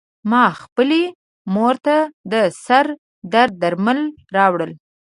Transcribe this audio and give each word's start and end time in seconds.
ما 0.29 0.45
خپلې 0.61 1.01
مور 1.53 1.75
ته 1.85 1.95
د 2.31 2.33
سر 2.65 2.85
درد 3.33 3.53
درمل 3.61 3.99
راوړل. 4.37 4.71